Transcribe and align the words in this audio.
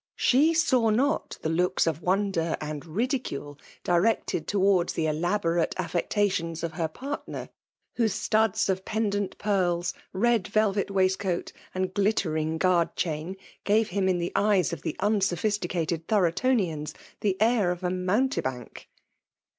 She 0.15 0.55
saw 0.55 0.89
not 0.89 1.37
the 1.43 1.49
lo<^ 1.49 1.85
of 1.85 2.01
wonder 2.01 2.57
and 2.59 2.83
ridicule 2.87 3.59
directed 3.83 4.47
towards 4.47 4.93
the 4.93 5.05
elaborate 5.05 5.75
affectations 5.77 6.63
of 6.63 6.71
her 6.73 6.89
partner^ 6.89 7.49
whose 7.97 8.15
studs 8.15 8.67
of 8.67 8.83
pendent 8.83 9.37
pearls^ 9.37 9.93
red 10.11 10.47
velvet 10.47 10.89
waistcoat*, 10.89 11.53
and 11.75 11.93
glittering 11.93 12.57
guard 12.57 12.95
chain> 12.95 13.37
gave 13.63 13.89
him 13.89 14.09
in 14.09 14.17
the 14.17 14.31
eyes 14.35 14.73
of 14.73 14.81
the 14.81 14.95
unsophisticated 15.01 16.07
Thorotonians 16.07 16.95
thie 17.21 17.35
air 17.39 17.69
of 17.69 17.83
a 17.83 17.91
mountebank. 17.91 18.89